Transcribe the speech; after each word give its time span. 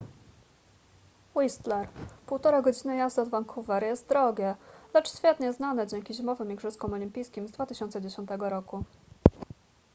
whistler 1.35 1.87
1,5 2.27 2.63
godziny 2.63 2.97
jazdy 2.97 3.21
od 3.21 3.29
vancouver 3.29 3.83
jest 3.83 4.07
drogie 4.09 4.55
lecz 4.93 5.17
świetnie 5.17 5.53
znane 5.53 5.87
dzięki 5.87 6.13
zimowym 6.13 6.51
igrzyskom 6.51 6.93
olimpijskim 6.93 7.47
z 7.47 7.51
2010 7.51 8.29
roku 8.39 8.83